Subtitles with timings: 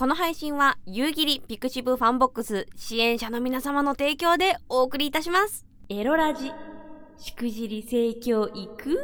[0.00, 5.66] この配信は夕霧 pixiv FANBOX 支援者の皆様の提供でお送りいたします。
[5.90, 6.50] エロラジ
[7.18, 8.98] しくじり盛況いく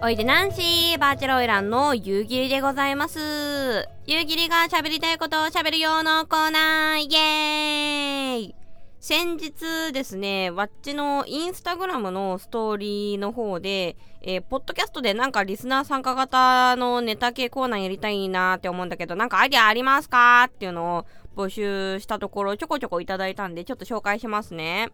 [0.00, 3.18] おいでナンシーバーチャルオイランの夕霧でございます。
[4.06, 8.59] 夕霧が喋りたいことを喋るようのコーナーイエーイ
[9.02, 24.90] 先日ですね、わっちのインスタグラムのストーリーの方で、えー、ポッドキャストでなんかリスナー参加型のネタ系コーナーやりたいなって思うんだけど、なんかアイデアありますかっていうのを募集したところ、ちょこちょこいただいたんで、ちょっと紹介しますね。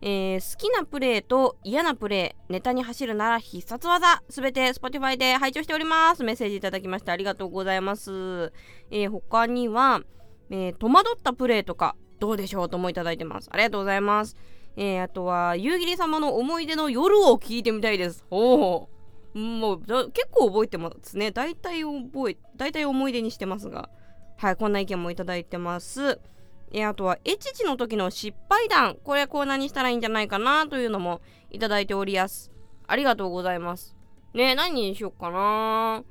[0.00, 6.22] えー、好きなプレイと嫌なプレイ、ネタに走るなら必殺技、すべて Spotify で拝聴しております。
[6.22, 8.52] メッセージいただきましてありがとうございます。
[8.92, 10.02] えー、他には、
[10.50, 13.48] えー、戸惑ったプレイとか、どうでしょうともいただいてます。
[13.50, 14.36] ありがとうございます。
[14.76, 18.24] えー、あとは、夕霧様の思い出の夜を聞いてみたいです。
[18.30, 18.88] おお。
[19.34, 21.30] もう、結構覚えてますね。
[21.32, 23.90] 大体覚え、大体思い出にしてますが。
[24.36, 26.20] はい、こんな意見もいただいてます。
[26.72, 28.96] え、あとは、エチチの時の失敗談。
[29.02, 32.52] これコーナーにしたらいいんじゃないかなというのもいただいておりやす。
[32.86, 33.96] ありがとうございます。
[34.34, 36.04] ね何にしよっかな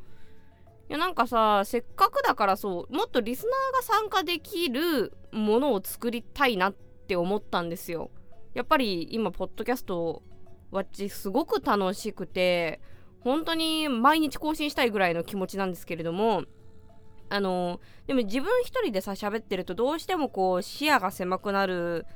[0.90, 8.10] いやなんかさせっかくだからそうもっとリスナーが参加できるものを作りたいなって思ったんですよ。
[8.56, 10.24] やっぱり今ポッドキャスト
[10.72, 12.82] わっちすごく楽しくて
[13.22, 16.44] 本当に毎日更新したいぐらいの気持ちなんですけれども
[17.30, 22.08] あのでも自分一人でさ喋ってるとどうしてもこう視野が狭くなる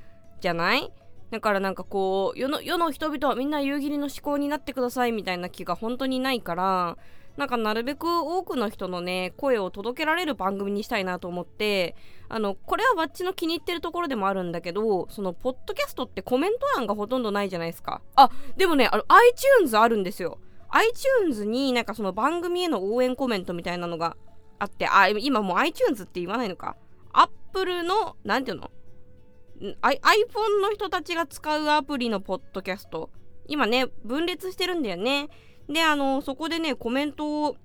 [0.41, 0.91] じゃない？
[1.29, 6.97] だからなんかこう世の世の人々はみんな夕霧の思考になってくださいみたいな気が本当にないから
[7.37, 11.95] なんかなるべく多くの人のね声を届けられる番組にしたいなと思って
[12.29, 18.01] あのこれはバッチの気に入ってるところでもあるんだけどそのポッドキャストってコメント欄がほとんどないじゃないですか。
[18.15, 20.39] あでもねあの iTunes あるんですよ。
[20.69, 24.15] iTunes になんかその番組への応援コメントみたいなのが
[24.59, 26.75] あってあ今もう iTunes って言わないのか。
[27.13, 28.71] Apple の何ていうの
[29.81, 33.09] ？I iPhone の人たちが使うアプリのポッドキャスト。
[33.47, 35.29] 今ね分裂してるんだよね。
[35.67, 37.55] で、あの、そこでね、コメントを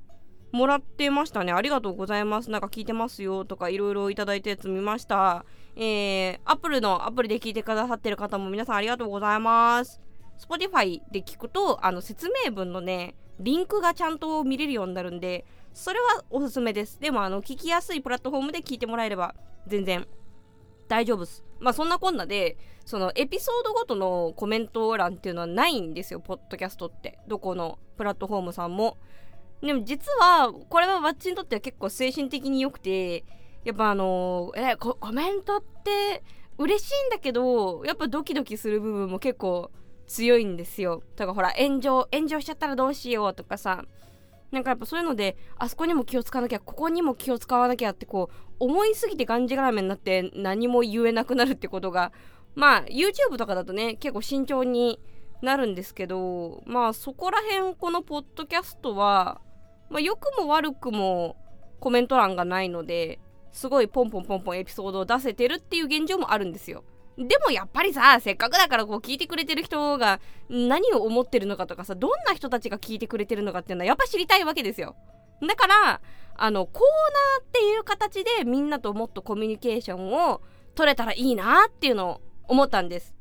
[0.52, 1.52] もらってましたね。
[1.52, 2.50] ありがとうございます。
[2.50, 5.44] なんか聞いてますよとかいろいろいただいたやつ見ました。
[5.76, 10.00] えー、アップルのアプリで聞いてくださってる方も皆さんありがとうございます。
[10.38, 15.44] Spotify で聞くと、あの、説明文のね、リンクがちゃんと見れるようになるんで、
[15.74, 16.98] それはおすすめです。
[17.00, 19.34] でも、あの、聞きやすいプラットフォームで聞いてもらえれば、
[19.66, 20.06] 全然
[20.88, 21.44] 大丈夫っす。
[21.60, 27.18] まあそんなこんなで、そのエピソードごとのコメント欄っていうのはないんですよ、ポッドキャストって。
[27.28, 28.96] どこのプラットフォームさんも。
[29.60, 33.24] でも実は、これはバッチにとっては結構精神的に良くて、
[33.64, 36.22] やっぱあのー、えコ、コメントって
[36.58, 39.70] 嬉しいんだけど、やっぱドキドキする部分も結構
[40.06, 41.02] 強いんですよ。
[41.16, 43.84] だからほら、炎上、炎上しちゃったらどうしようとかさ、
[44.50, 52.12] なんかやっぱそういうのであそこにも気を使わなきゃここにも気を使わなきゃってこう思いすぎてがんじがらめになって何も言えなくなるってことが
[52.54, 55.00] まあ YouTube とかだとね結構慎重に
[55.42, 59.40] なるんですけどまあそこら辺このポッドキャストは、
[59.90, 61.36] まあ、良くも悪くも
[61.78, 63.20] コメント欄がないので
[63.52, 66.84] すごいポンポンポンポンエピソードを出せてるっていう現状もあるんですよ。
[67.18, 74.94] でもやっぱりさせっかくだからこう聞いてくれてる人が何を思ってるのかとかさどんな人たちが聞いてくれてるのかっていうのはやっぱ知りたいわけですよ。
[75.46, 76.00] だから
[76.36, 80.40] あのコーナーっていう形でみんなともっとコミュニケーションを
[80.76, 83.16] 取れたらいいなっていうのを思ったんです。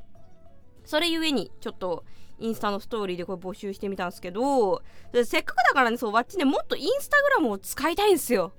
[0.85, 2.05] それゆえにちょっと
[2.37, 4.83] インスタのストーリーでこれ募集してみたんですけど
[5.25, 8.53] せっかくだからねそうわっちねもっとインスタグラムを使いたいんですよ。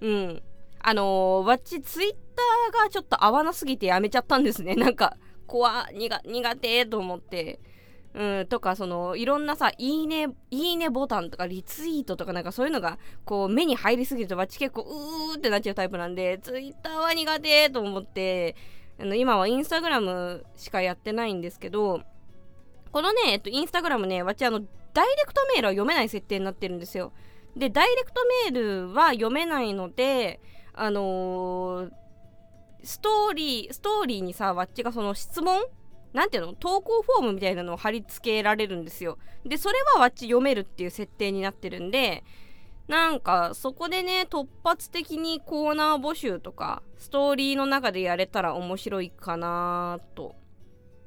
[0.00, 0.42] うん。
[0.80, 2.27] あのー、わっちツイッ
[2.70, 4.74] ターがちょっと合わなすぎてやめちゃったんですね。
[4.76, 5.16] なんか、
[5.46, 7.60] 怖、苦、苦手と思って。
[8.14, 18.56] うん、とか、その、いろんなさ、いいね、いいねボタンとか、リツイートとか、なんかそういうのが、こう、目に入りすぎると、わっち結構、うーってなっちゃうタイプなんで、ツイッターは苦手と思って、
[18.98, 22.00] あの、今はインスタグラムしかやってないんですけど、
[22.90, 24.60] このね、えっと、インスタグラムね、わちあの、
[24.94, 27.12] ダイレクトメールは読めない設定になってるんですよ。
[27.56, 28.20] で、ダイレクト
[28.50, 30.40] メールは読めないので、
[30.74, 31.90] あのー、
[32.82, 35.62] ストーリー、ストーリーにさ、わっちがその質問
[36.12, 39.18] なんていうの投稿フォームみたいなのを貼り付けられるんですよ。
[39.44, 42.24] で、それはわっち読めるっていう設定になってるんで、
[42.88, 50.34] なんか、そこでね、突発的にコーナー募集とか、ストーリーの中でやれたら面白いかなと。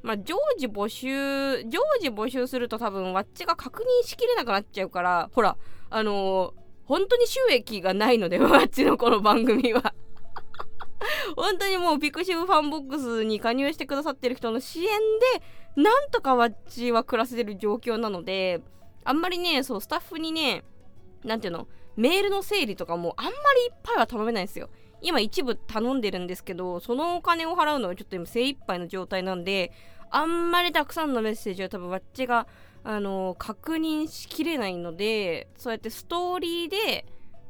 [0.03, 5.57] まあ、常時募集、常時募集すると多分、わっちが確認しきれなくなっちゃうから、ほら、
[5.89, 6.53] あのー、
[6.85, 9.95] 本当に収益がないので、わっちのこの番組は
[11.35, 14.99] 本当にもうピクシブファンボックスに加入してくださってる人の支援
[15.35, 18.61] でなんとかわっちは暮らせてる状況なので
[19.03, 20.63] あんまりねそうスタッフにね
[21.23, 24.69] 何ていうのメールの整理とかもあんまりいっぱいは頼めないんですよ。
[25.01, 29.71] 今一部頼んでるんですけどそのお金を払うのはちょっと今精一杯の状態なんで
[30.11, 32.45] あんまりたくさんのメッセージは多分わっちが
[32.83, 37.05] あの確認しきれないのでそうやってストーリーで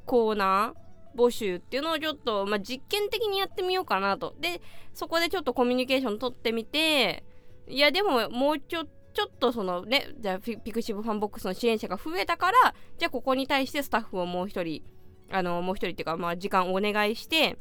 [0.06, 0.80] コーナー
[1.15, 4.35] 募集っていうのをちょっと、まあ、実験的にやってみようかなと。
[4.39, 4.61] で
[4.93, 7.23] そこでちょっとコミュニケーション取ってみて
[7.67, 14.83] いやでももうちょっとちょっとそのねじゃあピクシブファンボックスの支援者が増えたからじゃあここに対してスタッフをもう一人
[15.29, 17.57] あのもう一人っていうかまあ時間をお願いして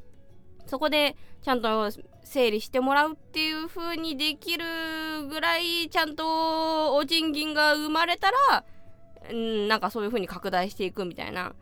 [0.66, 1.90] そこでちゃんと
[2.22, 4.64] 整理してもらうっていう風にできる
[5.28, 8.64] ぐらいちゃんとお賃金が生まれたら
[9.32, 11.54] んなんかそういう風に拡大していくみたいな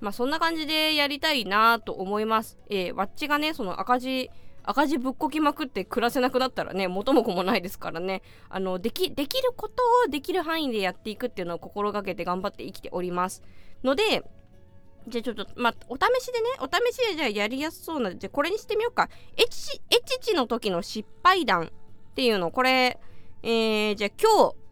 [0.00, 2.58] まあそんな感じでやりたいなと思います。
[2.68, 4.30] えー、わっちがねその赤字
[4.62, 13.42] 赤字ぶっこきまくって暮らせなくなったらね元も子もないですからねあのできできることをできる範囲でやっていくっていうのを心がけて頑張って生きております
[13.84, 14.24] ので
[15.06, 21.70] じゃあちょっとまあお試しでねお試しでじゃあやりやすそうなじゃあこれにしてみようかエチエチチの時の失敗談
[22.10, 22.98] っていうのこれ
[23.44, 24.66] えー、じゃあ今日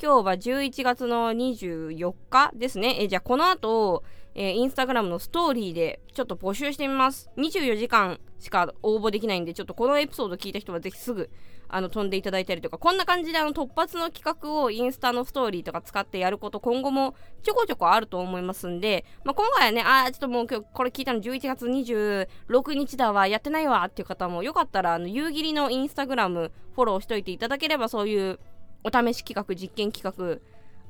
[0.00, 2.98] 今日は11月の24日ですね。
[3.00, 4.02] えじゃあこの後、
[4.34, 7.30] えー、インスタグラムのストーリーでちょっと募集してみます。
[7.36, 11.30] 24時間しか応募できないんで、ちょっとこのエピソード聞いた人はぜひすぐ
[11.68, 28.40] あの飛んでいただいたりとか、こんな感じであの突発の企画をインスタのストーリーとか使ってやること今後もちょこちょこあると思いますんで、まあ、今回はね、あーちょっともう今日これ聞いたの11月26日だわ、やってないわっていう方もよかったら、あの、夕霧のインスタグラムフォローしといていただければそういう
[28.82, 30.40] お試し企画、実験企画、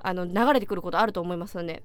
[0.02, 1.82] あの、流れてくることあると思いますので、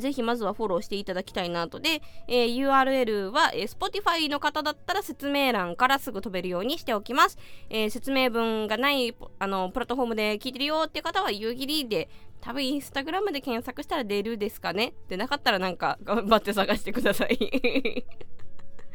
[0.00, 1.80] ぜひまずはフォローしていただきたいなと。
[1.80, 7.38] で、えー、URL は、えー、Spotify の方だったら説明欄からすぐ飛べるようにしておきます。
[7.70, 12.08] えー、説明文がないあのプラットフォームで聞いてるよって方は夕霧で
[12.40, 18.04] 多分インスタグラムで検索したら出るですかねでなかったらなんか頑張って探してください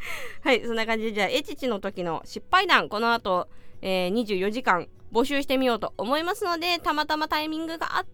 [0.44, 3.48] はい、そんな感じでじゃあ、エチチの時の失敗談、この後、
[3.82, 8.08] えー、24時間募集してみようと思いますので、たまたまタイミングがあって、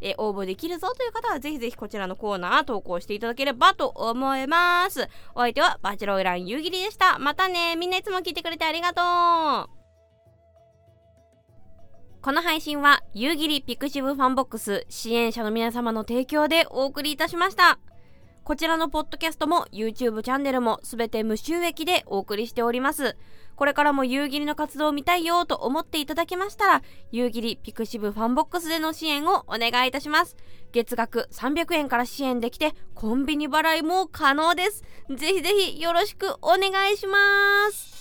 [0.00, 5.08] えー、応募できるぞという方はぜひぜひこちらのコーナー投稿していただければと思います。
[5.34, 7.18] お相手はバチロイラン夕霧でした。
[7.18, 7.76] またね。
[7.76, 9.02] みんないつも聞いてくれてありがと
[9.72, 9.78] う。
[12.20, 17.78] この配信は夕霧ピクシブファンボックス支援者の皆様の提供でお送りいたしました。
[18.48, 23.14] こちらのポッドキャストも YouTube チャンネルもすべて無収益でお送りしております。
[23.56, 30.34] これからも夕霧の活動を見たいよと思っていただけましたら、夕霧ピクシブファンボックスでの支援をお願いいたします。
[30.72, 34.82] 月額300円から支援できて、コンビニ払いも可能です。
[35.14, 37.97] ぜひぜひよろしくお願いします。